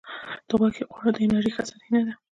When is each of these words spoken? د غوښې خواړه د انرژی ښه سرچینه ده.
د 0.47 0.49
غوښې 0.59 0.83
خواړه 0.91 1.09
د 1.13 1.17
انرژی 1.25 1.51
ښه 1.55 1.63
سرچینه 1.69 2.01
ده. 2.07 2.13